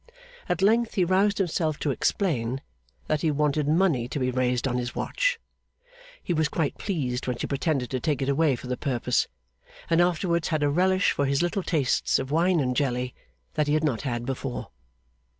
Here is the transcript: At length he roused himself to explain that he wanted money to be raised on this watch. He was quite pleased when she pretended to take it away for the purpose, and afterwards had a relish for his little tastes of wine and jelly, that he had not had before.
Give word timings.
At 0.49 0.63
length 0.63 0.95
he 0.95 1.05
roused 1.05 1.37
himself 1.37 1.77
to 1.81 1.91
explain 1.91 2.63
that 3.05 3.21
he 3.21 3.29
wanted 3.29 3.67
money 3.67 4.07
to 4.07 4.17
be 4.17 4.31
raised 4.31 4.67
on 4.67 4.77
this 4.77 4.95
watch. 4.95 5.39
He 6.23 6.33
was 6.33 6.47
quite 6.49 6.79
pleased 6.79 7.27
when 7.27 7.37
she 7.37 7.45
pretended 7.45 7.91
to 7.91 7.99
take 7.99 8.19
it 8.19 8.27
away 8.27 8.55
for 8.55 8.65
the 8.65 8.77
purpose, 8.77 9.27
and 9.91 10.01
afterwards 10.01 10.47
had 10.47 10.63
a 10.63 10.69
relish 10.71 11.11
for 11.11 11.27
his 11.27 11.43
little 11.43 11.61
tastes 11.61 12.17
of 12.17 12.31
wine 12.31 12.59
and 12.59 12.75
jelly, 12.75 13.13
that 13.53 13.67
he 13.67 13.75
had 13.75 13.83
not 13.83 14.01
had 14.01 14.25
before. 14.25 14.69